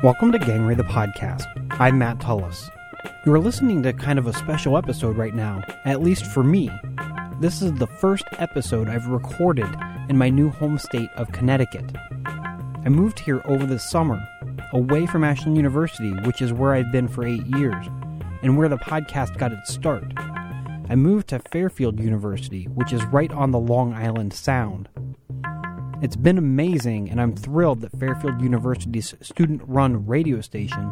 [0.00, 1.44] Welcome to Gangrey the Podcast.
[1.80, 2.70] I'm Matt Tullis.
[3.26, 6.70] You are listening to kind of a special episode right now, at least for me.
[7.40, 9.66] This is the first episode I've recorded
[10.08, 11.96] in my new home state of Connecticut.
[12.24, 14.24] I moved here over the summer,
[14.72, 17.86] away from Ashland University, which is where I've been for eight years,
[18.42, 20.04] and where the podcast got its start.
[20.88, 24.88] I moved to Fairfield University, which is right on the Long Island Sound.
[26.00, 30.88] It's been amazing, and I'm thrilled that Fairfield University's student run radio station,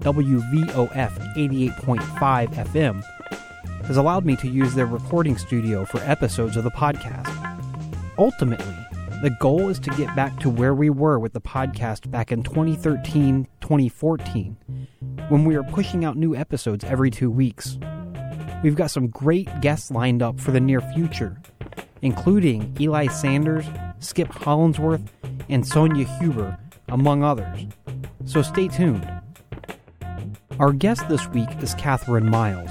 [0.00, 6.70] WVOF 88.5 FM, has allowed me to use their recording studio for episodes of the
[6.72, 7.26] podcast.
[8.18, 8.76] Ultimately,
[9.22, 12.42] the goal is to get back to where we were with the podcast back in
[12.42, 14.58] 2013 2014,
[15.30, 17.78] when we were pushing out new episodes every two weeks.
[18.62, 21.40] We've got some great guests lined up for the near future,
[22.02, 23.64] including Eli Sanders,
[24.00, 25.02] Skip Hollandsworth,
[25.48, 27.66] and Sonya Huber, among others.
[28.24, 29.08] So stay tuned.
[30.58, 32.70] Our guest this week is Kathryn Miles.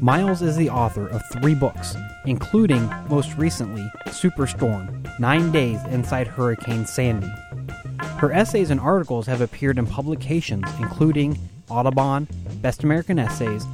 [0.00, 6.84] Miles is the author of three books, including, most recently, Superstorm Nine Days Inside Hurricane
[6.86, 7.32] Sandy.
[8.18, 11.38] Her essays and articles have appeared in publications including
[11.68, 12.28] Audubon,
[12.60, 13.64] Best American Essays,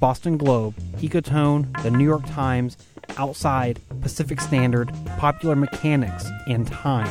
[0.00, 2.76] Boston Globe, Ecotone, The New York Times,
[3.16, 7.06] Outside, Pacific Standard, Popular Mechanics, and Time.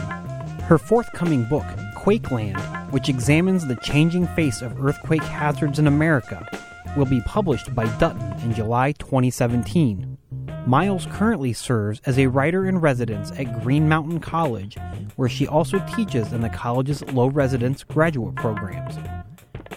[0.61, 2.59] Her forthcoming book, Quakeland,
[2.91, 6.47] which examines the changing face of earthquake hazards in America,
[6.95, 10.17] will be published by Dutton in July 2017.
[10.65, 14.77] Miles currently serves as a writer in residence at Green Mountain College,
[15.15, 18.95] where she also teaches in the college's low residence graduate programs.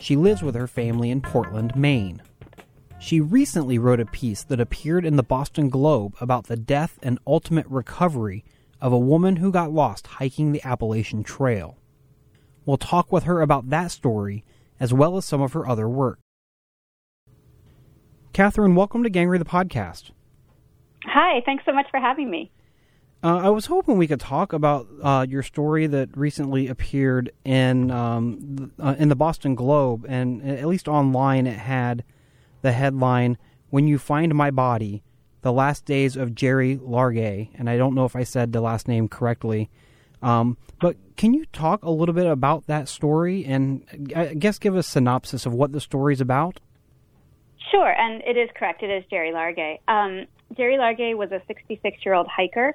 [0.01, 2.21] She lives with her family in Portland, Maine.
[3.03, 7.19] She recently wrote a piece that appeared in the Boston Globe about the death and
[7.27, 8.45] ultimate recovery
[8.81, 11.77] of a woman who got lost hiking the Appalachian Trail.
[12.65, 14.45] We'll talk with her about that story
[14.79, 16.21] as well as some of her other work.
[18.33, 20.13] Kathryn, welcome to Gangrey the podcast.
[21.05, 22.53] Hi, thanks so much for having me.
[23.25, 27.91] Uh, I was hoping we could talk about uh, your story that recently appeared in
[27.91, 32.05] um, uh, in the Boston Globe, and at least online, it had
[32.63, 33.37] the headline
[33.71, 35.03] "When You Find My Body:
[35.43, 38.89] The Last Days of Gerry Largay." And I don't know if I said the last
[38.89, 39.71] name correctly,
[40.23, 43.85] um, but can you talk a little bit about that story and
[44.15, 46.61] I guess give a synopsis of what the story's about?
[47.71, 48.83] Sure, and it is correct.
[48.83, 49.79] It is Gerry Largay.
[49.89, 52.75] Um, Gerry Largay was a 66 year old hiker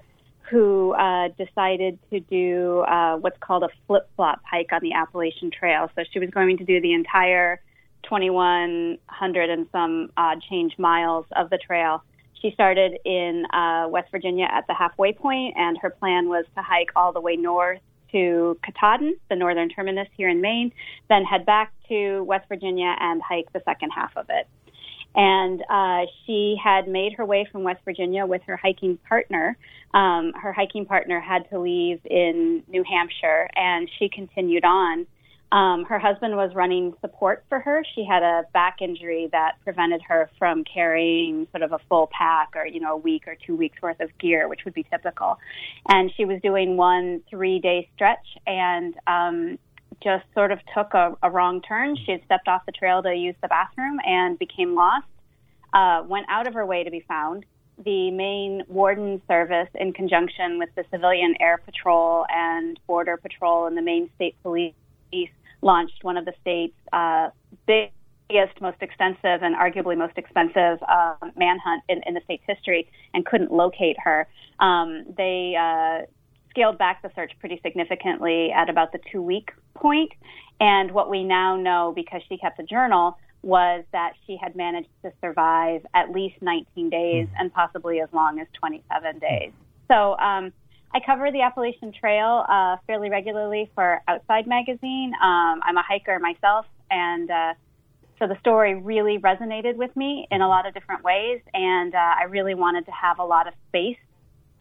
[0.49, 5.51] who uh, decided to do uh, what's called a flip flop hike on the Appalachian
[5.51, 5.89] Trail.
[5.95, 7.61] So she was going to do the entire
[8.07, 12.03] 2,100 and some odd change miles of the trail.
[12.41, 16.61] She started in uh, West Virginia at the halfway point, and her plan was to
[16.61, 17.79] hike all the way north
[18.11, 20.71] to Katahdin, the northern terminus here in Maine,
[21.09, 24.47] then head back to West Virginia and hike the second half of it.
[25.15, 29.57] And uh, she had made her way from West Virginia with her hiking partner.
[29.93, 35.07] Um, her hiking partner had to leave in New Hampshire, and she continued on.
[35.51, 37.81] Um, her husband was running support for her.
[37.95, 42.49] She had a back injury that prevented her from carrying sort of a full pack
[42.55, 45.39] or, you know, a week or two weeks worth of gear, which would be typical.
[45.87, 49.57] And she was doing one three day stretch and um,
[50.03, 51.95] just sort of took a, a wrong turn.
[52.05, 55.07] She had stepped off the trail to use the bathroom and became lost,
[55.73, 57.45] uh, went out of her way to be found.
[57.85, 63.77] The Maine Warden Service, in conjunction with the Civilian Air Patrol and Border Patrol and
[63.77, 64.73] the Maine State Police,
[65.61, 67.29] launched one of the state's uh,
[67.65, 73.25] biggest, most extensive, and arguably most expensive uh, manhunt in, in the state's history and
[73.25, 74.27] couldn't locate her.
[74.59, 76.05] Um, they uh,
[76.49, 80.11] scaled back the search pretty significantly at about the two week point.
[80.59, 84.89] And what we now know, because she kept a journal, was that she had managed
[85.03, 89.51] to survive at least 19 days and possibly as long as 27 days.
[89.87, 90.51] So, um,
[90.93, 95.13] I cover the Appalachian Trail uh, fairly regularly for Outside Magazine.
[95.21, 97.53] Um, I'm a hiker myself, and uh,
[98.19, 101.97] so the story really resonated with me in a lot of different ways, and uh,
[101.97, 103.97] I really wanted to have a lot of space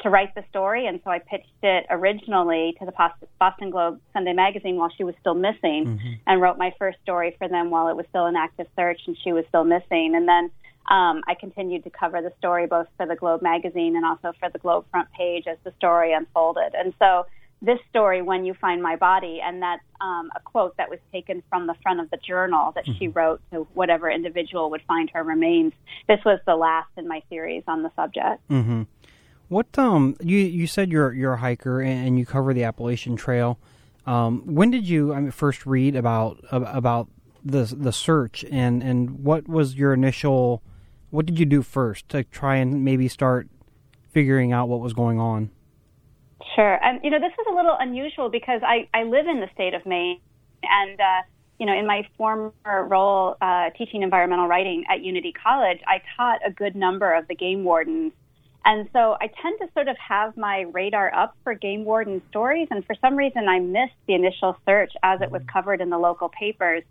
[0.00, 2.92] to write the story, and so I pitched it originally to the
[3.38, 6.12] Boston Globe Sunday Magazine while she was still missing, mm-hmm.
[6.26, 9.16] and wrote my first story for them while it was still an active search and
[9.24, 10.50] she was still missing, and then
[10.88, 14.48] um, I continued to cover the story both for the Globe magazine and also for
[14.48, 16.74] the Globe front page as the story unfolded.
[16.74, 17.26] And so
[17.62, 21.42] this story, When You Find My Body, and that's um, a quote that was taken
[21.48, 22.98] from the front of the journal that mm-hmm.
[22.98, 25.72] she wrote to whatever individual would find her remains.
[26.06, 28.46] This was the last in my series on the subject.
[28.50, 28.82] Mm-hmm.
[29.48, 33.58] What um you you said you're you're a hiker and you cover the Appalachian Trail.
[34.04, 37.08] Um, when did you I mean, first read about about
[37.44, 40.62] the the search and and what was your initial
[41.10, 43.48] what did you do first to try and maybe start
[44.10, 45.50] figuring out what was going on?
[46.54, 49.48] Sure, and you know this is a little unusual because I I live in the
[49.54, 50.20] state of Maine,
[50.62, 51.22] and uh,
[51.58, 56.40] you know in my former role uh, teaching environmental writing at Unity College, I taught
[56.46, 58.12] a good number of the game wardens
[58.66, 62.66] and so I tend to sort of have my radar up for game warden stories.
[62.72, 65.98] And for some reason, I missed the initial search as it was covered in the
[65.98, 66.82] local papers.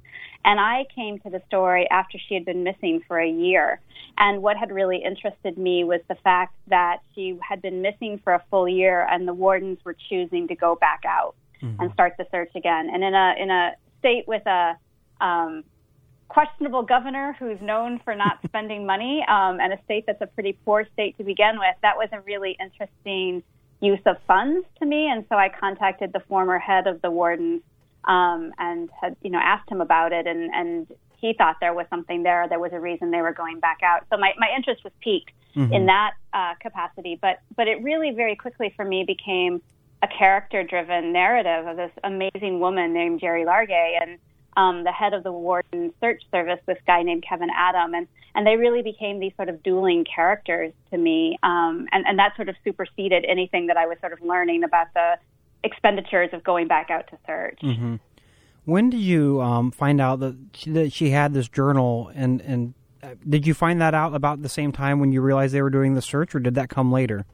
[0.45, 3.81] And I came to the story after she had been missing for a year.
[4.18, 8.33] And what had really interested me was the fact that she had been missing for
[8.33, 11.81] a full year and the wardens were choosing to go back out mm-hmm.
[11.81, 12.89] and start the search again.
[12.89, 14.78] And in a, in a state with a,
[15.19, 15.66] um,
[16.27, 20.54] questionable governor who's known for not spending money um, and a state that's a pretty
[20.66, 23.44] poor state to begin with, that was a really interesting
[23.81, 25.10] use of funds to me.
[25.10, 27.62] And so I contacted the former head of the wardens
[28.06, 30.27] um, and had, you know, asked him about it.
[30.27, 30.88] And, and
[31.18, 32.48] he thought there was something there.
[32.48, 34.06] There was a reason they were going back out.
[34.12, 35.74] So my, my interest was piqued mm-hmm.
[35.74, 37.18] in that uh, capacity.
[37.21, 39.62] But, but it really very quickly for me became
[40.01, 44.01] a character driven narrative of this amazing woman named Gerry Largay.
[44.01, 44.19] And,
[44.57, 48.46] um, the head of the Warden Search Service, this guy named Kevin Adam, and and
[48.46, 52.50] they really became these sort of dueling characters to me, um, and and that sort
[52.50, 55.18] of superseded anything that I was sort of learning about the
[55.63, 57.60] expenditures of going back out to search.
[57.62, 57.96] Mm-hmm.
[58.66, 62.74] When did you um, find out that she, that she had this journal, and and
[63.04, 65.69] uh, did you find that out about the same time when you realized they were
[65.69, 67.25] doing the search, or did that come later?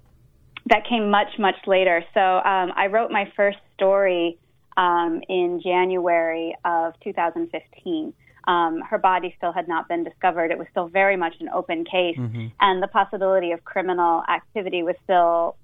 [0.68, 2.04] That came much much later.
[2.14, 4.38] So um, I wrote my first story
[4.82, 8.14] um, in January of 2015.
[8.48, 10.50] Um, her body still had not been discovered.
[10.50, 12.48] It was still very much an open case, mm-hmm.
[12.60, 15.56] and the possibility of criminal activity was still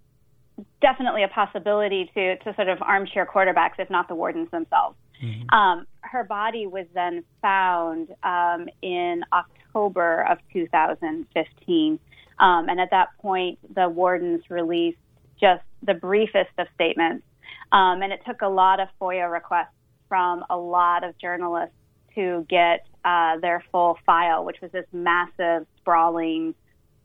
[0.82, 4.96] definitely a possibility to, to sort of armchair quarterbacks, if not the wardens themselves.
[5.24, 5.56] Mm-hmm.
[5.56, 12.00] Um, her body was then found um, in October of 2015.
[12.40, 15.00] Um, and at that point, the wardens released
[15.40, 17.24] just the briefest of statements
[17.72, 19.74] um, and it took a lot of FOIA requests
[20.08, 21.76] from a lot of journalists
[22.16, 26.56] to get uh, their full file, which was this massive, sprawling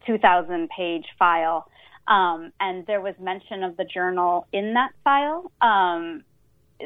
[0.07, 1.67] 2,000 page file.
[2.09, 5.53] Um, and there was mention of the journal in that file.
[5.61, 6.25] Um,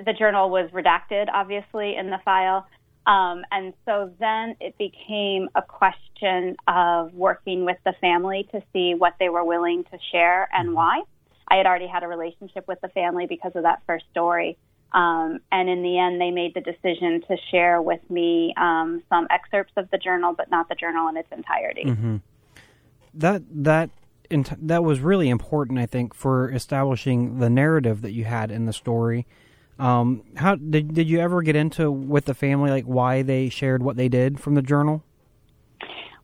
[0.04, 2.66] the journal was redacted, obviously, in the file.
[3.06, 8.94] Um, and so then it became a question of working with the family to see
[8.94, 10.76] what they were willing to share and mm-hmm.
[10.76, 11.02] why.
[11.48, 14.56] I had already had a relationship with the family because of that first story.
[14.92, 19.26] Um, and in the end, they made the decision to share with me um, some
[19.30, 21.84] excerpts of the journal, but not the journal in its entirety.
[21.84, 22.16] Mm-hmm.
[23.14, 23.90] That that
[24.30, 28.72] that was really important, I think, for establishing the narrative that you had in the
[28.72, 29.26] story.
[29.78, 33.82] Um, how did did you ever get into with the family, like why they shared
[33.82, 35.02] what they did from the journal?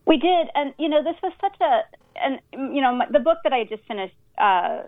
[0.06, 1.82] We did, and you know, this was such a,
[2.16, 4.14] and you know, the book that I just finished.
[4.38, 4.84] Uh,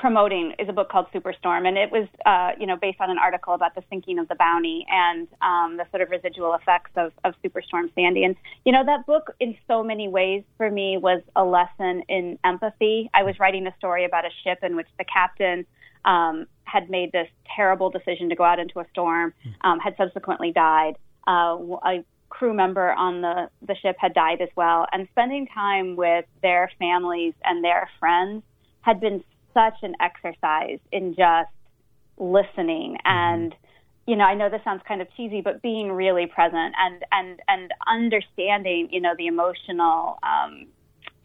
[0.00, 3.18] promoting is a book called Superstorm, and it was, uh, you know, based on an
[3.18, 7.12] article about the sinking of the Bounty and um, the sort of residual effects of,
[7.24, 8.24] of Superstorm Sandy.
[8.24, 12.38] And you know, that book, in so many ways, for me, was a lesson in
[12.44, 13.10] empathy.
[13.12, 15.66] I was writing a story about a ship in which the captain
[16.04, 20.52] um, had made this terrible decision to go out into a storm, um, had subsequently
[20.52, 20.96] died.
[21.26, 25.96] Uh, a crew member on the the ship had died as well, and spending time
[25.96, 28.42] with their families and their friends
[28.82, 29.22] had been
[29.58, 31.50] such an exercise in just
[32.18, 33.06] listening mm-hmm.
[33.06, 33.54] and
[34.08, 37.40] you know, I know this sounds kind of cheesy, but being really present and and
[37.46, 40.66] and understanding, you know, the emotional um,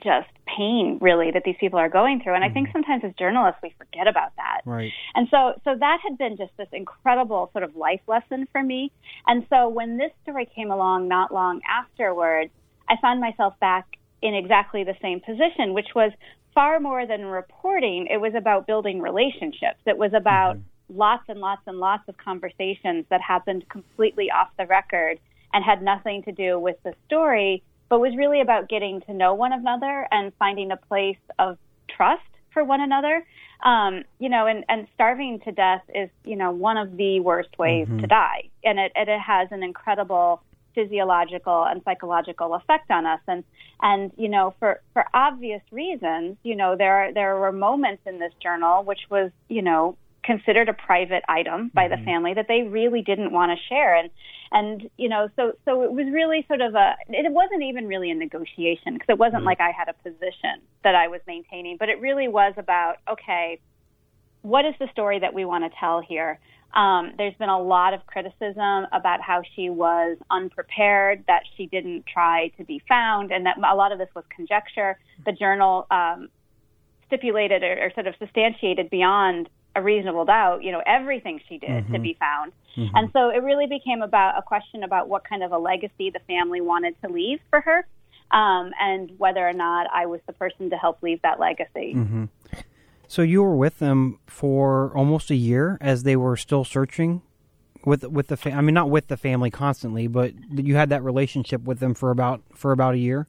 [0.04, 2.36] just pain really that these people are going through.
[2.36, 2.44] And.
[2.44, 2.80] I think mm-hmm.
[2.80, 4.62] sometimes as journalists we forget about that.
[4.66, 4.92] Right.
[5.16, 8.92] And so so that had been just this incredible sort of life lesson for me.
[9.28, 12.52] And so when this story came along not long afterwards,
[12.90, 13.86] I found myself back
[14.22, 16.12] in exactly the same position, which was
[16.54, 19.80] far more than reporting, it was about building relationships.
[19.86, 20.98] It was about mm-hmm.
[20.98, 25.20] lots and lots and lots of conversations that happened completely off the record
[25.54, 29.34] and had nothing to do with the story, but was really about getting to know
[29.34, 31.58] one another and finding a place of
[31.90, 33.26] trust for one another.
[33.64, 37.58] Um, you know, and, and starving to death is, you know, one of the worst
[37.58, 38.00] ways mm-hmm.
[38.00, 38.50] to die.
[38.64, 40.42] And it, it has an incredible
[40.76, 43.44] physiological and psychological effect on us and
[43.82, 48.34] and you know for for obvious reasons you know there there were moments in this
[48.42, 52.00] journal which was you know considered a private item by mm-hmm.
[52.00, 54.10] the family that they really didn't want to share and
[54.52, 58.10] and you know so so it was really sort of a it wasn't even really
[58.10, 59.48] a negotiation because it wasn't mm-hmm.
[59.48, 63.60] like I had a position that I was maintaining but it really was about okay
[64.44, 66.38] what is the story that we want to tell here?
[66.74, 72.06] Um, there's been a lot of criticism about how she was unprepared, that she didn't
[72.08, 74.98] try to be found, and that a lot of this was conjecture.
[75.26, 76.30] The journal um,
[77.08, 81.70] stipulated or, or, sort of substantiated beyond a reasonable doubt, you know, everything she did
[81.70, 81.94] mm-hmm.
[81.94, 82.52] to be found.
[82.76, 82.96] Mm-hmm.
[82.96, 86.20] And so it really became about a question about what kind of a legacy the
[86.28, 87.88] family wanted to leave for her,
[88.32, 91.94] um, and whether or not I was the person to help leave that legacy.
[91.96, 92.26] Mm-hmm.
[93.14, 97.22] So you were with them for almost a year as they were still searching
[97.86, 101.04] with with the fa- I mean not with the family constantly, but you had that
[101.04, 103.28] relationship with them for about for about a year.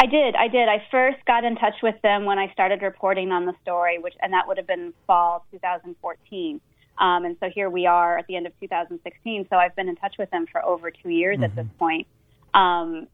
[0.00, 0.36] I did.
[0.36, 0.68] I did.
[0.68, 4.14] I first got in touch with them when I started reporting on the story, which
[4.22, 6.60] and that would have been fall 2014.
[6.98, 9.48] Um, and so here we are at the end of 2016.
[9.50, 11.42] So I've been in touch with them for over two years mm-hmm.
[11.42, 12.06] at this point.
[12.54, 13.08] Um,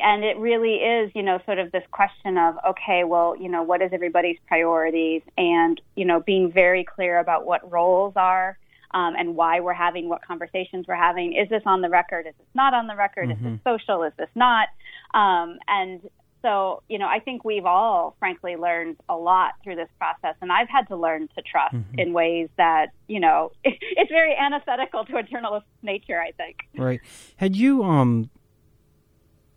[0.00, 3.62] and it really is, you know, sort of this question of, okay, well, you know,
[3.62, 8.58] what is everybody's priorities, and you know, being very clear about what roles are.
[8.94, 11.32] Um, and why we're having what conversations we're having.
[11.32, 12.26] Is this on the record?
[12.26, 13.30] Is this not on the record?
[13.30, 13.46] Mm-hmm.
[13.46, 13.70] Is this mm-hmm.
[13.70, 14.02] social?
[14.02, 14.68] Is this not?
[15.14, 16.02] Um, and
[16.42, 20.52] so, you know, I think we've all, frankly, learned a lot through this process, and
[20.52, 21.98] I've had to learn to trust mm-hmm.
[21.98, 26.20] in ways that, you know, it's very antithetical to a journalist's nature.
[26.20, 26.58] I think.
[26.76, 27.00] Right.
[27.36, 28.28] Had you um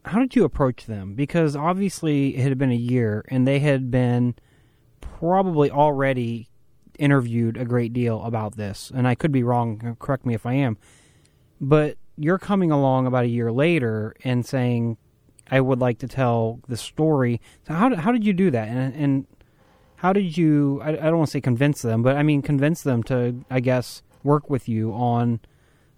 [0.05, 1.15] how did you approach them?
[1.15, 4.35] Because obviously it had been a year, and they had been
[5.01, 6.49] probably already
[6.99, 8.91] interviewed a great deal about this.
[8.93, 9.97] And I could be wrong.
[9.99, 10.77] Correct me if I am.
[11.59, 14.97] But you're coming along about a year later and saying,
[15.49, 18.67] "I would like to tell the story." So how did, how did you do that?
[18.67, 19.27] And, and
[19.97, 20.81] how did you?
[20.83, 23.59] I, I don't want to say convince them, but I mean convince them to, I
[23.59, 25.39] guess, work with you on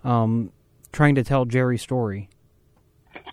[0.04, 0.52] um,
[0.94, 2.30] trying to tell Gerry's story.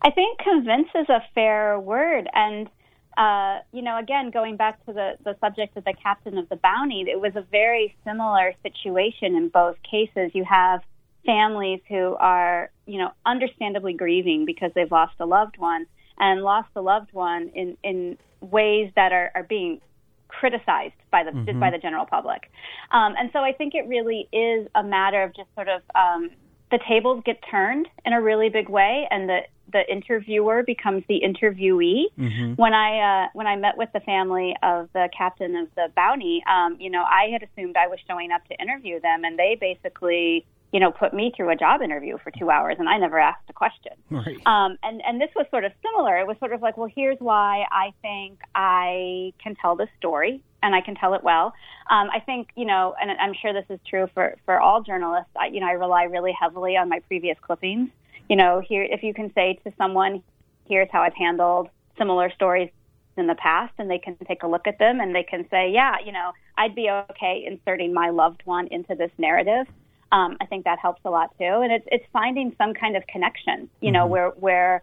[0.04, 2.28] I think convince is a fair word.
[2.34, 2.68] And,
[3.16, 6.56] uh, you know, again, going back to the, the subject of the captain of the
[6.56, 10.32] bounty, it was a very similar situation in both cases.
[10.34, 10.82] You have
[11.24, 15.86] families who are, you know, understandably grieving because they've lost a loved one
[16.18, 19.80] and lost a loved one in, in ways that are, are being
[20.28, 21.60] criticized by the mm-hmm.
[21.60, 22.50] by the general public.
[22.90, 26.30] Um, and so I think it really is a matter of just sort of um,
[26.70, 29.40] the tables get turned in a really big way, and the
[29.74, 32.04] the interviewer becomes the interviewee.
[32.18, 32.54] Mm-hmm.
[32.54, 36.42] When I uh, when I met with the family of the captain of the bounty,
[36.50, 39.58] um, you know, I had assumed I was showing up to interview them, and they
[39.60, 43.16] basically you know, put me through a job interview for two hours and I never
[43.16, 43.92] asked a question.
[44.10, 44.44] Right.
[44.44, 46.18] Um, and, and this was sort of similar.
[46.18, 50.42] It was sort of like, well, here's why I think I can tell this story
[50.64, 51.54] and I can tell it well.
[51.88, 55.30] Um, I think, you know, and I'm sure this is true for, for all journalists,
[55.40, 57.90] I, you know, I rely really heavily on my previous clippings
[58.28, 60.22] you know, here if you can say to someone,
[60.68, 62.70] here's how I've handled similar stories
[63.16, 65.70] in the past and they can take a look at them and they can say,
[65.70, 69.66] yeah, you know, I'd be okay inserting my loved one into this narrative.
[70.12, 71.44] Um, I think that helps a lot too.
[71.44, 74.12] And it's it's finding some kind of connection, you know, mm-hmm.
[74.12, 74.82] where where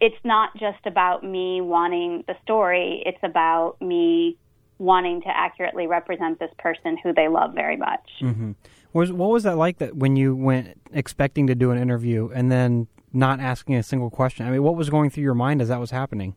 [0.00, 4.36] it's not just about me wanting the story, it's about me
[4.78, 8.10] wanting to accurately represent this person who they love very much.
[8.20, 8.52] Mm-hmm.
[8.92, 12.50] Was what was that like that when you went expecting to do an interview and
[12.50, 14.46] then not asking a single question?
[14.46, 16.34] I mean, what was going through your mind as that was happening?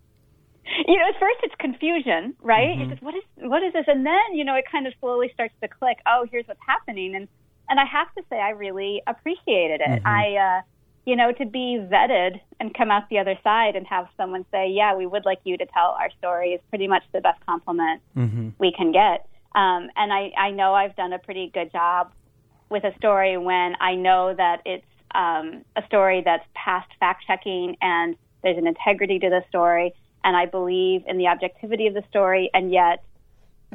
[0.88, 2.78] You know, at first it's confusion, right?
[2.78, 2.90] Mm-hmm.
[2.92, 3.86] Just, what is what is this?
[3.88, 5.98] And then you know it kind of slowly starts to click.
[6.08, 7.28] Oh, here's what's happening, and
[7.70, 10.04] and I have to say I really appreciated it.
[10.04, 10.08] Mm-hmm.
[10.08, 10.58] I.
[10.58, 10.62] Uh,
[11.06, 14.70] you know, to be vetted and come out the other side and have someone say,
[14.70, 18.02] "Yeah, we would like you to tell our story," is pretty much the best compliment
[18.16, 18.50] mm-hmm.
[18.60, 19.28] we can get.
[19.56, 22.12] Um, and I, I know I've done a pretty good job
[22.70, 27.76] with a story when I know that it's um, a story that's past fact checking
[27.82, 32.04] and there's an integrity to the story, and I believe in the objectivity of the
[32.10, 33.04] story, and yet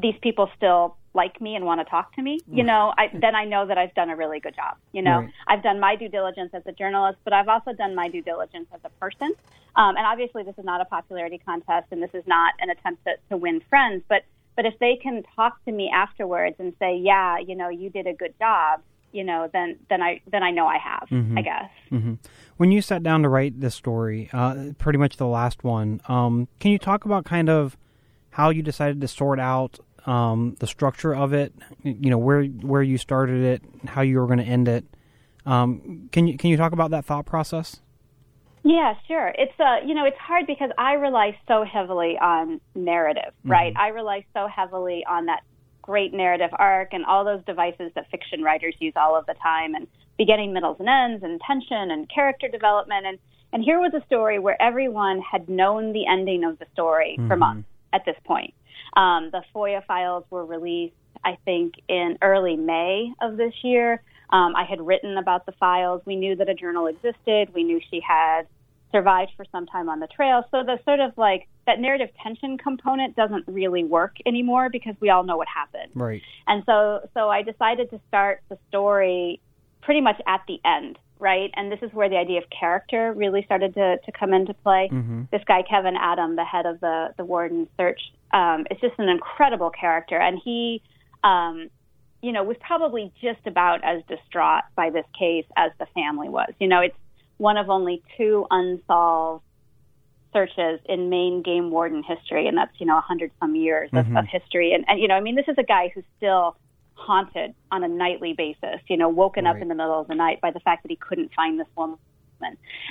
[0.01, 3.37] these people still like me and want to talk to me, you know, I, then
[3.37, 4.77] I know that I've done a really good job.
[4.93, 5.33] You know, right.
[5.47, 8.67] I've done my due diligence as a journalist, but I've also done my due diligence
[8.75, 9.33] as a person.
[9.77, 13.05] Um, and obviously, this is not a popularity contest, and this is not an attempt
[13.05, 14.03] to, to win friends.
[14.09, 14.25] But
[14.57, 18.07] but if they can talk to me afterwards and say, yeah, you know, you did
[18.07, 18.81] a good job,
[19.13, 21.09] you know, then then I then I know I have.
[21.11, 21.39] Mm-hmm.
[21.39, 21.71] I guess.
[21.93, 22.15] Mm-hmm.
[22.57, 26.49] When you sat down to write this story, uh, pretty much the last one, um,
[26.59, 27.77] can you talk about kind of
[28.31, 31.53] how you decided to sort out um, the structure of it?
[31.83, 34.85] You know, where where you started it, how you were going to end it.
[35.47, 37.81] Um, can you can you talk about that thought process?
[38.63, 39.29] Yeah, sure.
[39.37, 43.51] It's uh, you know, it's hard because I rely so heavily on narrative, mm-hmm.
[43.51, 43.75] right?
[43.77, 45.43] I rely so heavily on that
[45.83, 49.75] great narrative arc and all those devices that fiction writers use all of the time
[49.75, 53.19] and beginning, middles, and ends and tension and character development and
[53.53, 57.29] and here was a story where everyone had known the ending of the story mm-hmm.
[57.29, 58.53] for months at this point.
[58.97, 60.95] Um, the FOIA files were released.
[61.25, 64.03] I think, in early May of this year.
[64.31, 66.03] Um, I had written about the files.
[66.05, 67.55] We knew that a journal existed.
[67.55, 68.47] We knew she had
[68.93, 70.45] survived for some time on the trail.
[70.51, 75.11] So the sort of like that narrative tension component doesn't really work anymore because we
[75.11, 75.93] all know what happened.
[75.95, 76.23] Right.
[76.47, 79.41] And so so I decided to start the story
[79.83, 81.51] pretty much at the end, right?
[81.55, 84.89] And this is where the idea of character really started to, to come into play.
[84.93, 85.23] Mm-hmm.
[85.31, 88.01] This guy Kevin Adam, the head of the the Warden search,
[88.33, 90.83] um, is just an incredible character, and he.
[91.23, 91.71] Um,
[92.21, 96.51] you know, was probably just about as distraught by this case as the family was.
[96.59, 96.97] You know, it's
[97.37, 99.45] one of only two unsolved
[100.33, 104.07] searches in Maine game warden history, and that's you know a hundred some years of,
[104.07, 104.19] Mhm.
[104.19, 104.73] of history.
[104.73, 106.57] And, and you know, I mean, this is a guy who's still
[106.95, 108.81] haunted on a nightly basis.
[108.89, 110.97] You know, woken up in the middle of the night by the fact that he
[110.97, 111.99] couldn't find this woman.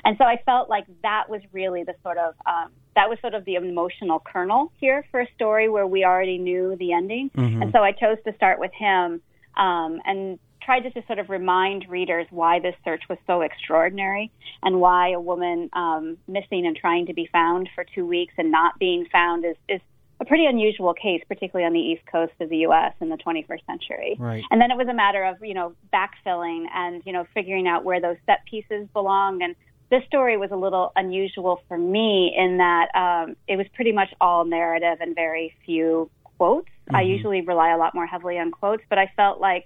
[0.04, 3.34] And so I felt like that was really the sort of um, that was sort
[3.34, 7.30] of the emotional kernel here for a story where we already knew the ending.
[7.32, 7.62] Mhm.
[7.62, 9.22] And so I chose to start with him
[9.58, 13.42] um, and tried just to just sort of remind readers why this search was so
[13.42, 14.32] extraordinary
[14.62, 18.52] and why a woman um, missing and trying to be found for two weeks and
[18.52, 19.82] not being found is, is
[20.24, 22.94] a pretty unusual case, particularly on the east coast of the U.S.
[23.02, 24.16] in the 21st century.
[24.18, 24.44] Right.
[24.50, 27.84] And then it was a matter of, you know, backfilling and, you know, figuring out
[27.84, 29.42] where those set pieces belong.
[29.44, 29.56] And
[29.90, 34.10] this story was a little unusual for me in that um, it was pretty much
[34.22, 36.70] all narrative and very few quotes.
[36.90, 37.08] I Mhm.
[37.08, 39.66] usually rely a lot more heavily on quotes, but I felt like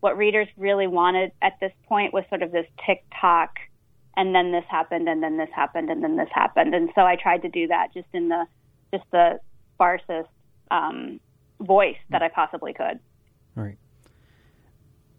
[0.00, 3.58] what readers really wanted at this point was sort of this tick tock,
[4.16, 6.74] and then this happened, and then this happened, and then this happened.
[6.74, 8.46] And so I tried to do that just in the
[8.92, 9.38] just the
[9.78, 10.28] sparsest
[10.70, 11.20] um,
[11.60, 13.00] voice that I possibly could.
[13.54, 13.78] Right.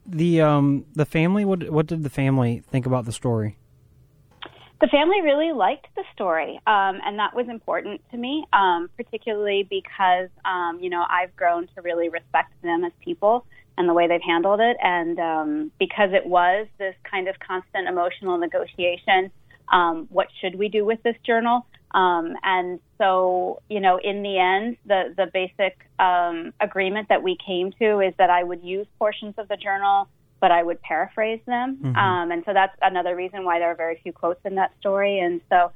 [0.06, 3.58] The um the family what what did the family think about the story?
[4.82, 9.68] The family really liked the story, um, and that was important to me, um, particularly
[9.70, 13.46] because um, you know I've grown to really respect them as people
[13.77, 17.88] and the way they've handled it, and um, because it was this kind of constant
[17.88, 19.31] emotional negotiation.
[19.72, 21.68] Um, what should we do with this journal?
[21.92, 27.38] Um, and so, you know, in the end, the the basic um, agreement that we
[27.46, 30.08] came to is that I would use portions of the journal
[30.40, 31.78] but I would paraphrase them.
[31.78, 31.98] Mhm.
[31.98, 35.20] Um, and so that's another reason why there are very few quotes in that story.
[35.20, 35.72] And so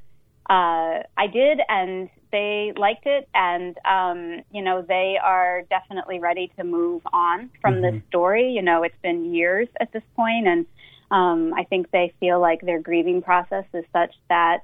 [0.49, 3.28] uh, I did, and they liked it.
[3.34, 8.52] And, um, you know, they are definitely ready to move on from this story.
[8.52, 10.65] You know, it's been years at this point, and
[11.12, 14.63] um, I think they feel like their grieving process is such that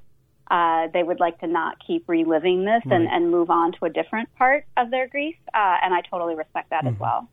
[0.49, 3.09] uh, they would like to not keep reliving this and, Right.
[3.13, 5.35] and move on to a different part of their grief.
[5.53, 7.27] Uh, and I totally respect that as well.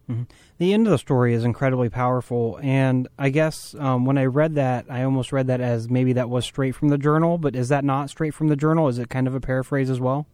[0.59, 4.55] The end of the story is incredibly powerful, and I guess um, when I read
[4.57, 7.39] that, I almost read that as maybe that was straight from the journal.
[7.39, 8.89] But is that not straight from the journal?
[8.89, 10.27] Is it kind of a paraphrase as well?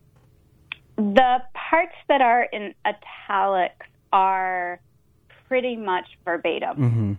[0.97, 4.81] The parts that are in italics are
[5.49, 6.77] pretty much verbatim.
[6.77, 7.12] Mm-hmm.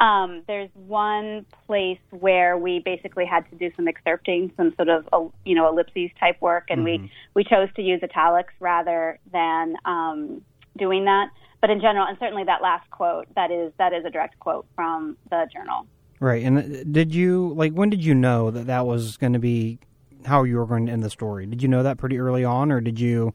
[0.00, 5.32] Um, there's one place where we basically had to do some excerpting, some sort of
[5.44, 10.42] you know ellipses type work, and we we chose to use italics rather than um,
[10.78, 11.28] doing that.
[11.60, 14.66] But in general, and certainly that last quote, that is that is a direct quote
[14.74, 15.86] from the journal.
[16.18, 16.42] Right.
[16.42, 19.78] And uh, did you like when did you know that that was going to be
[20.24, 21.44] how you were going to end the story?
[21.44, 23.34] Did you know that pretty early on, or did you?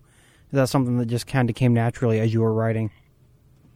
[0.52, 2.90] Is that something that just kind of came naturally as you were writing?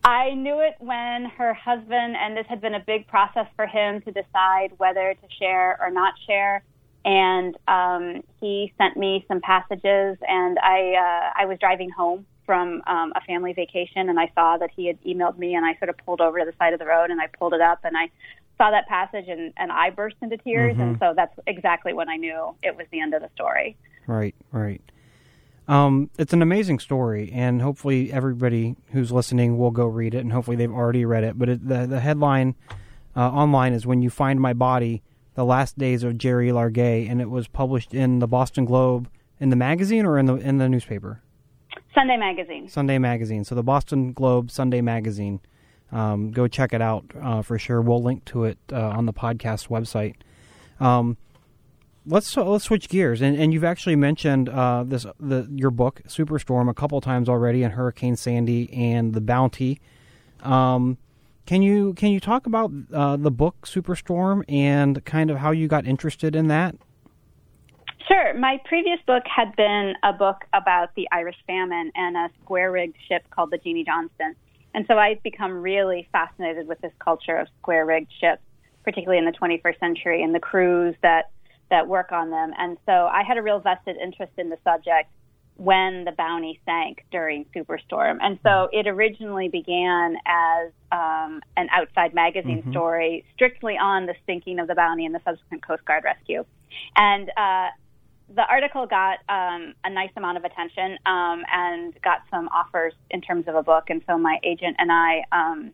[0.04, 4.02] I knew it when her husband, and this had been a big process for him
[4.02, 6.64] to decide whether to share or not share.
[7.06, 12.82] And um, he sent me some passages, and I uh, I was driving home from
[12.88, 15.90] um, a family vacation, and I saw that he had emailed me, and I sort
[15.90, 17.96] of pulled over to the side of the road, and I pulled it up, and
[17.96, 18.10] I
[18.58, 22.18] saw that passage, and, and I burst into tears, and so that's exactly when I
[22.18, 23.78] knew it was the end of the story.
[24.08, 24.82] Right, right.
[25.70, 30.34] Um, it's an amazing story, and hopefully everybody who's listening will go read it, and
[30.34, 31.38] hopefully they've already read it.
[31.38, 32.56] But it, the the headline
[33.16, 35.04] uh, online is "When You Find My Body:
[35.36, 39.52] The Last Days of Gerry Largay," and it was published in the Boston Globe in
[39.52, 41.22] the magazine or in the in the newspaper.
[41.94, 42.68] Sunday Magazine.
[42.68, 43.44] Sunday Magazine.
[43.44, 45.40] So the Boston Globe Sunday Magazine.
[45.92, 47.82] Um, go check it out uh, for sure.
[47.82, 50.16] We'll link to it uh, on the podcast website.
[50.80, 51.18] Um,
[52.10, 56.70] let's let's switch gears, and and you've actually mentioned uh, this the your book Superstorm
[56.70, 59.80] a couple times already, and Hurricane Sandy and the Bounty.
[60.42, 60.98] Um,
[61.46, 65.68] can you can you talk about uh, the book Superstorm and kind of how you
[65.68, 66.76] got interested in that?
[68.08, 68.34] Sure.
[68.34, 72.98] My previous book had been a book about the Irish famine and a square rigged
[73.08, 74.36] ship called the Jeanie Johnston.
[74.74, 78.42] And so I've become really fascinated with this culture of square rigged ships,
[78.84, 81.30] particularly in the 21st century, and the crews that,
[81.70, 82.52] that work on them.
[82.58, 85.10] And so I had a real vested interest in the subject
[85.56, 88.18] when the Bounty sank during Superstorm.
[88.22, 92.72] And so it originally began as um, an outside magazine mm-hmm.
[92.72, 96.46] story strictly on the sinking of the Bounty and the subsequent Coast Guard rescue.
[96.96, 97.68] And uh,
[98.34, 103.20] the article got um, a nice amount of attention um, and got some offers in
[103.20, 103.90] terms of a book.
[103.90, 105.72] And so my agent and I um,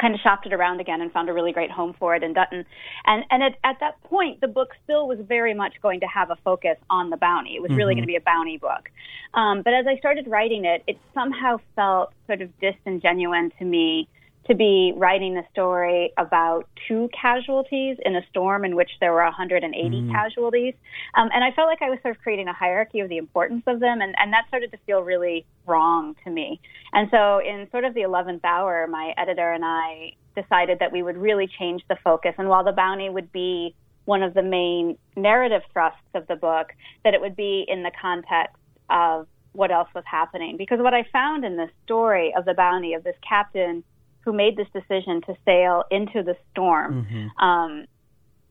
[0.00, 2.32] kind of shopped it around again and found a really great home for it in
[2.32, 2.64] Dutton.
[3.06, 6.30] And and at, at that point, the book still was very much going to have
[6.30, 7.56] a focus on the bounty.
[7.56, 7.78] It was mm-hmm.
[7.78, 8.90] really going to be a bounty book.
[9.34, 14.08] Um, but as I started writing it, it somehow felt sort of disingenuous to me
[14.48, 19.22] to be writing a story about two casualties in a storm in which there were
[19.24, 20.12] 180 mm.
[20.12, 20.74] casualties.
[21.14, 23.62] Um, and I felt like I was sort of creating a hierarchy of the importance
[23.66, 26.60] of them, and, and that started to feel really wrong to me.
[26.92, 31.02] And so, in sort of the 11th hour, my editor and I decided that we
[31.02, 32.34] would really change the focus.
[32.38, 36.68] And while the bounty would be one of the main narrative thrusts of the book,
[37.04, 38.56] that it would be in the context
[38.88, 40.56] of what else was happening.
[40.56, 43.82] Because what I found in this story of the bounty of this captain
[44.26, 47.44] who made this decision to sail into the storm mm-hmm.
[47.44, 47.86] um,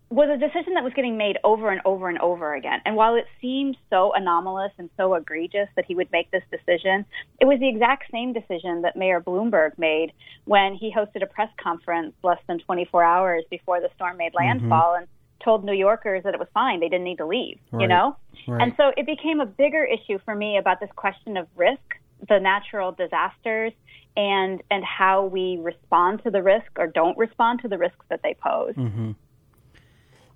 [0.09, 2.79] was a decision that was getting made over and over and over again.
[2.85, 7.05] And while it seemed so anomalous and so egregious that he would make this decision,
[7.41, 10.13] it was the exact same decision that Mayor Bloomberg made
[10.45, 14.47] when he hosted a press conference less than 24 hours before the storm made mm-hmm.
[14.47, 15.01] landfall mm-hmm.
[15.01, 15.07] and
[15.43, 16.79] told New Yorkers that it was fine.
[16.79, 17.81] They didn't need to leave, right.
[17.81, 18.15] you know?
[18.47, 18.61] Right.
[18.61, 21.81] And so it became a bigger issue for me about this question of risk,
[22.29, 23.73] the natural disasters,
[24.17, 28.21] and and how we respond to the risk or don't respond to the risks that
[28.23, 28.75] they pose.
[28.75, 29.11] Mm-hmm.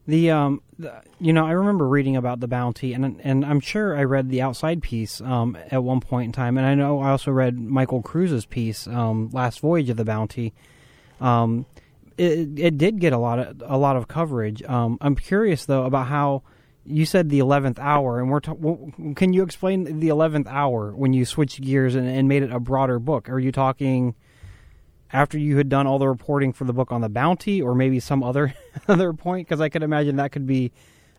[0.08, 3.96] The um, the, you know, I remember reading about the bounty, and and I'm sure
[3.96, 7.10] I read the outside piece um at one point in time, and I know I
[7.12, 10.54] also read Michael Cruz's piece, um, Last Voyage of the Bounty.
[11.22, 11.66] Um,
[12.18, 14.64] it it did get a lot of a lot of coverage.
[14.64, 16.44] Um, I'm curious though about how
[16.90, 20.92] you said the 11th hour and we're ta- well, can you explain the 11th hour
[20.96, 24.16] when you switched gears and, and, made it a broader book are you talking
[25.14, 28.00] after you had done all the reporting for the book on the bounty or maybe
[28.00, 28.54] some other
[28.88, 30.72] other point because i could imagine that could be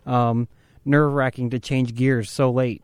[0.06, 0.48] um,
[0.84, 2.82] nerve-wracking to change gears so late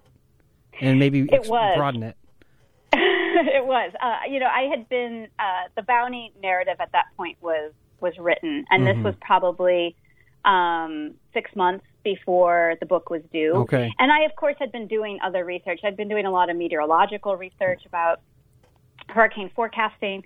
[0.80, 1.76] and maybe it ex- was.
[1.76, 2.16] broaden it
[2.92, 7.36] it was uh, you know i had been uh, the bounty narrative at that point
[7.40, 9.02] was was written and mm-hmm.
[9.02, 9.96] this was probably
[10.44, 13.52] um, six months before the book was due.
[13.52, 13.92] Okay.
[13.98, 15.80] And I, of course, had been doing other research.
[15.82, 18.20] I'd been doing a lot of meteorological research about
[19.08, 20.22] hurricane forecasting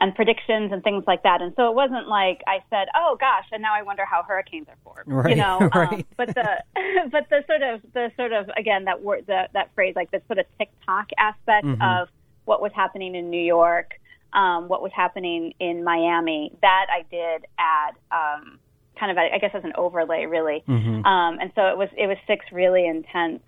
[0.00, 1.40] and predictions and things like that.
[1.40, 4.66] And so it wasn't like I said, "Oh gosh," and now I wonder how hurricanes
[4.68, 5.06] are formed.
[5.06, 5.92] Right, you know, right.
[5.92, 6.64] Um, but the
[7.12, 10.22] but the sort of the sort of again that word the, that phrase like the
[10.26, 11.82] sort of tick-tock aspect mm-hmm.
[11.82, 12.08] of
[12.46, 13.92] what was happening in New York,
[14.32, 17.94] um, what was happening in Miami, that I did add.
[18.10, 18.58] Um,
[19.02, 20.62] kind of, I guess, as an overlay, really.
[20.68, 21.04] Mm-hmm.
[21.04, 23.42] Um, and so it was it was six really intense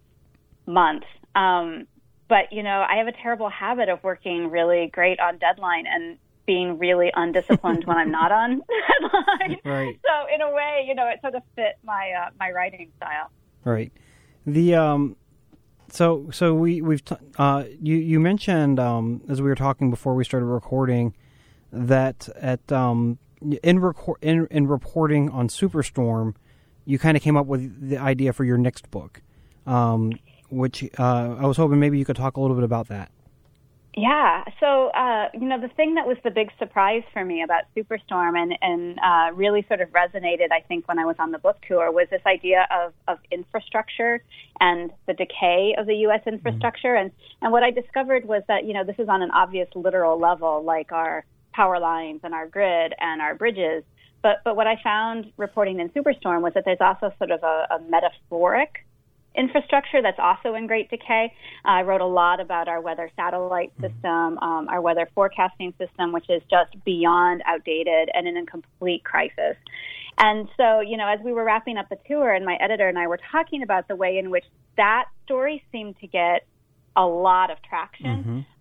[0.66, 1.06] months.
[1.36, 1.86] Um,
[2.28, 6.18] but you know, I have a terrible habit of working really great on deadline and
[6.44, 8.62] being really undisciplined when I'm not on
[9.00, 9.60] deadline.
[9.64, 10.00] Right.
[10.04, 13.30] So in a way, you know, it sort of fit my uh, my writing style.
[13.64, 13.92] Right.
[14.44, 15.16] The um.
[15.88, 20.16] So so we we've t- uh you you mentioned um as we were talking before
[20.16, 21.14] we started recording
[21.70, 23.18] that at um
[23.62, 26.34] in, record, in in reporting on Superstorm,
[26.84, 29.22] you kind of came up with the idea for your next book,
[29.66, 30.18] um,
[30.50, 33.10] which uh, I was hoping maybe you could talk a little bit about that.
[33.96, 34.42] Yeah.
[34.58, 38.36] So, uh, you know, the thing that was the big surprise for me about Superstorm
[38.36, 41.58] and, and uh, really sort of resonated, I think, when I was on the book
[41.66, 44.20] tour was this idea of, of infrastructure
[44.58, 46.20] and the decay of the U.S.
[46.20, 46.30] Mm-hmm.
[46.30, 46.94] infrastructure.
[46.94, 47.04] Mm-hmm.
[47.04, 50.18] And, and what I discovered was that, you know, this is on an obvious literal
[50.18, 53.84] level, like our power lines and our grid and our bridges.
[54.22, 57.66] But, but what I found reporting in Superstorm was that there's also sort of a,
[57.76, 58.84] a metaphoric
[59.36, 61.32] infrastructure that's also in great decay.
[61.64, 63.86] Uh, I wrote a lot about our weather satellite mm-hmm.
[63.86, 69.04] system, um, our weather forecasting system, which is just beyond outdated and in a complete
[69.04, 69.56] crisis.
[70.16, 72.98] And so, you know, as we were wrapping up the tour, and my editor and
[72.98, 74.44] I were talking about the way in which
[74.76, 76.46] that story seemed to get
[76.96, 78.06] a lot of traction,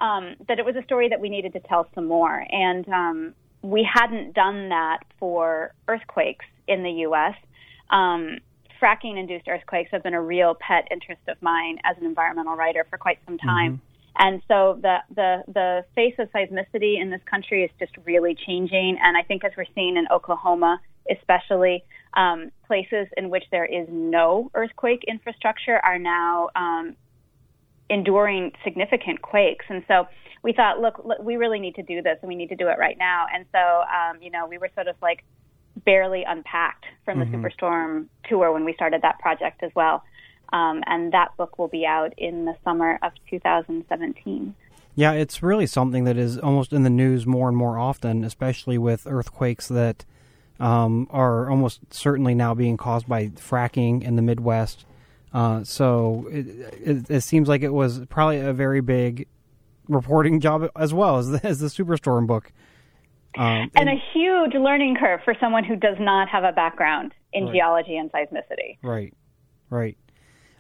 [0.02, 0.06] mm-hmm.
[0.06, 2.46] um, that it was a story that we needed to tell some more.
[2.52, 7.36] And um, we hadn't done that for earthquakes in the U.S.
[7.90, 8.40] Um,
[8.82, 12.86] fracking induced earthquakes have been a real pet interest of mine as an environmental writer
[12.90, 13.74] for quite some time.
[13.74, 13.86] Mm-hmm.
[14.16, 18.98] And so the, the, the face of seismicity in this country is just really changing.
[19.02, 21.84] And I think as we're seeing in Oklahoma, especially,
[22.16, 26.96] um, places in which there is no earthquake infrastructure are now um,
[27.90, 29.66] enduring significant quakes.
[29.70, 30.08] And so
[30.44, 32.68] we thought, look, look, we really need to do this and we need to do
[32.68, 33.26] it right now.
[33.34, 35.24] And so, um, you know, we were sort of like
[35.86, 37.44] barely unpacked from the mm-hmm.
[37.44, 40.04] Superstorm tour when we started that project as well.
[40.52, 44.54] Um, and that book will be out in the summer of 2017.
[44.96, 48.78] Yeah, it's really something that is almost in the news more and more often, especially
[48.78, 50.06] with earthquakes that
[50.60, 54.86] um, are almost certainly now being caused by fracking in the Midwest.
[55.34, 59.28] Uh, so it, it, it, seems like it was probably a very big
[59.88, 62.52] reporting job as well as the, as the Superstorm book.
[63.36, 67.14] Um, and, and, a huge learning curve for someone who does not have a background
[67.34, 67.54] in right.
[67.54, 68.78] geology and seismicity.
[68.84, 69.12] Right,
[69.72, 69.98] right.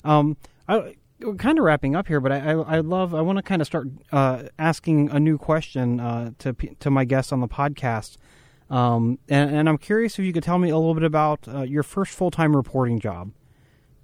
[0.04, 0.96] Um, I,
[1.38, 3.14] kind of wrapping up here, but I, I, I love.
[3.14, 7.06] I want to kind of start uh, asking a new question uh, to to my
[7.06, 8.18] guests on the podcast,
[8.70, 11.62] um, and, and, I'm curious if you could tell me a little bit about uh,
[11.62, 13.32] your first full time reporting job,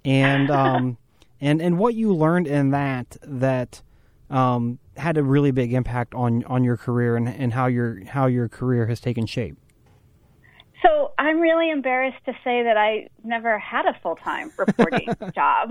[0.04, 0.98] and um,
[1.40, 3.82] and and what you learned in that that
[4.28, 8.26] um, had a really big impact on on your career and, and how your how
[8.26, 9.56] your career has taken shape.
[10.82, 15.70] So I'm really embarrassed to say that I never had a full time reporting job.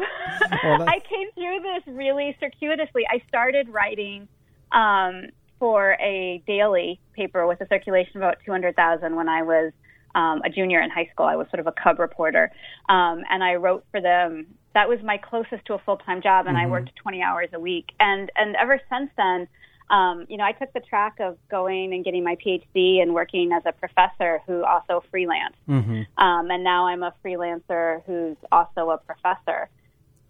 [0.64, 3.04] Well, I came through this really circuitously.
[3.10, 4.28] I started writing
[4.72, 9.72] um, for a daily paper with a circulation of about 200,000 when I was
[10.16, 11.26] um, a junior in high school.
[11.26, 12.52] I was sort of a cub reporter,
[12.88, 14.48] um, and I wrote for them.
[14.74, 16.68] That was my closest to a full time job, and mm-hmm.
[16.68, 17.92] I worked 20 hours a week.
[18.00, 19.48] And and ever since then,
[19.90, 23.52] um, you know, I took the track of going and getting my PhD and working
[23.52, 25.56] as a professor who also freelanced.
[25.68, 26.24] Mm-hmm.
[26.24, 29.70] Um, and now I'm a freelancer who's also a professor.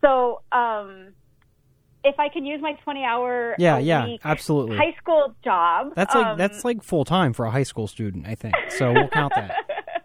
[0.01, 1.09] So, um,
[2.03, 6.37] if I can use my 20 hour yeah yeah absolutely high school job that's like
[6.37, 9.33] that's um, like full time for a high school student I think so we'll count
[9.35, 9.55] that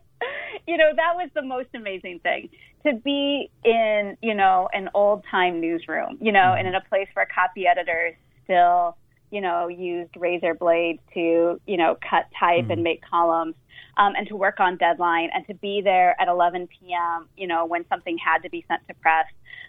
[0.67, 2.49] you know that was the most amazing thing
[2.85, 6.59] to be in you know an old time newsroom you know mm-hmm.
[6.59, 8.97] and in a place where copy editors still
[9.35, 12.71] you know, used razor blades to, you know, cut type mm-hmm.
[12.71, 13.57] and make columns.
[13.97, 17.67] Um, and to work on deadline and to be there at 11 p.m., you know,
[17.67, 19.27] when something had to be sent to press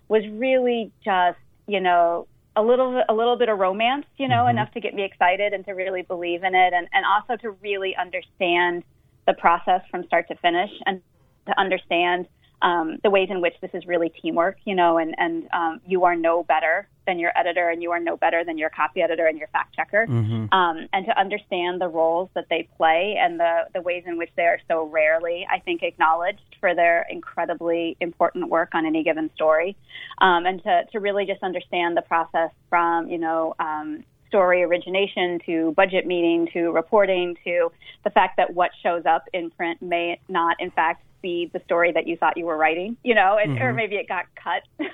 [0.07, 4.57] was really just, you know, a little a little bit of romance, you know, mm-hmm.
[4.57, 7.51] enough to get me excited and to really believe in it, and and also to
[7.61, 8.83] really understand
[9.27, 11.01] the process from start to finish, and
[11.47, 12.27] to understand
[12.61, 16.05] um, the ways in which this is really teamwork, you know, and, and um, you
[16.05, 19.27] are no better than your editor and you are no better than your copy editor
[19.27, 20.07] and your fact checker.
[20.07, 20.53] Mm-hmm.
[20.53, 24.31] Um, and to understand the roles that they play and the, the ways in which
[24.35, 29.29] they are so rarely, I think, acknowledged for their incredibly important work on any given
[29.35, 29.77] story.
[30.17, 35.39] Um, and to, to really just understand the process from, you know, um, story origination
[35.45, 37.71] to budget meeting to reporting to
[38.03, 41.91] the fact that what shows up in print may not, in fact, be the story
[41.91, 43.63] that you thought you were writing, you know, and, mm-hmm.
[43.63, 44.61] or maybe it got cut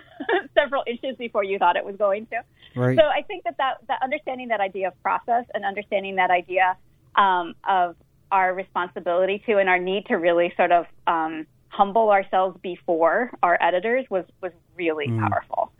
[0.56, 2.38] several inches before you thought it was going to.
[2.74, 2.98] Right.
[2.98, 6.78] So I think that, that that understanding that idea of process and understanding that idea
[7.16, 7.98] um, of
[8.32, 13.58] our responsibility to and our need to really sort of um, humble ourselves before our
[13.62, 15.20] editors was was really mm.
[15.20, 15.74] powerful.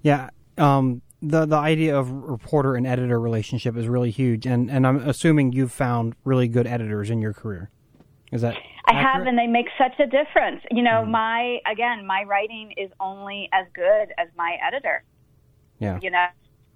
[0.00, 0.30] Yeah.
[0.56, 4.96] Um, the the idea of reporter and editor relationship is really huge, and and I'm
[4.96, 7.68] assuming you've found really good editors in your career.
[8.32, 10.62] Is that I have, and they make such a difference.
[10.70, 11.10] You know, mm.
[11.10, 15.02] my again, my writing is only as good as my editor.
[15.78, 15.98] Yeah.
[16.00, 16.26] You know,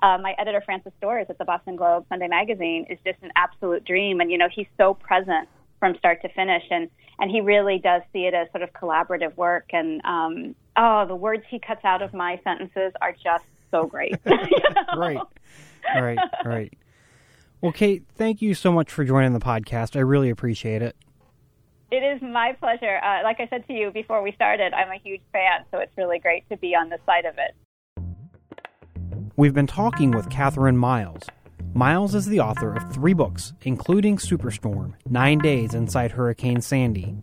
[0.03, 3.85] uh, my editor Francis Storrs at the Boston Globe Sunday Magazine is just an absolute
[3.85, 7.79] dream, and you know, he's so present from start to finish, and and he really
[7.79, 9.71] does see it as sort of collaborative work.
[9.73, 14.17] And um, oh, the words he cuts out of my sentences are just so great.
[14.97, 15.21] Right,
[15.95, 16.73] right, right.
[17.61, 19.97] Well, Kate, thank you so much for joining the podcast.
[19.97, 20.97] I really appreciate it.
[21.91, 23.01] It is my pleasure.
[23.03, 25.97] Uh, like I said to you before we started, I'm a huge fan, so it's
[25.97, 27.57] really great to be on the side of it.
[29.37, 31.25] We've been talking with Kathryn Miles.
[31.75, 37.17] Miles is the author of three books, including Superstorm Nine Days Inside Hurricane Sandy.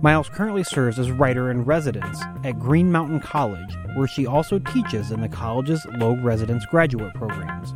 [0.00, 5.10] Miles currently serves as writer in residence at Green Mountain College, where she also teaches
[5.10, 7.74] in the college's low residence graduate programs.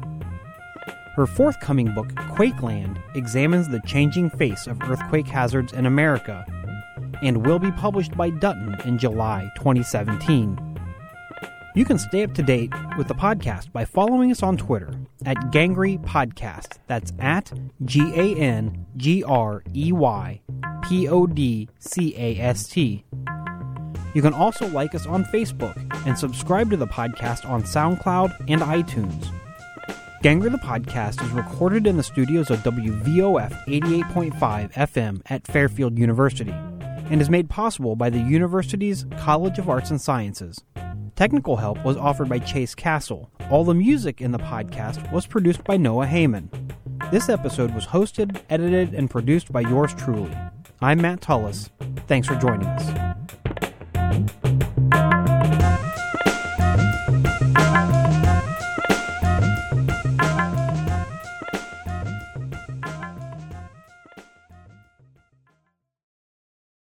[1.18, 6.46] Her forthcoming book, Quakeland, examines the changing face of earthquake hazards in America
[7.20, 10.78] and will be published by Dutton in July 2017.
[11.74, 14.94] You can stay up to date with the podcast by following us on Twitter
[15.26, 16.78] at Gangrey Podcast.
[16.86, 17.52] That's at
[17.84, 20.40] G A N G R E Y
[20.84, 23.04] P O D C A S T.
[24.14, 25.74] You can also like us on Facebook
[26.06, 29.32] and subscribe to the podcast on SoundCloud and iTunes.
[30.22, 36.50] Gangrey the podcast is recorded in the studios of WVOF 88.5 FM at Fairfield University
[36.50, 40.60] and is made possible by the university's College of Arts and Sciences.
[41.14, 43.30] Technical help was offered by Chase Castle.
[43.48, 46.48] All the music in the podcast was produced by Noah Heyman.
[47.12, 50.36] This episode was hosted, edited, and produced by yours truly.
[50.80, 51.70] I'm Matt Tullis.
[52.08, 53.18] Thanks for joining us.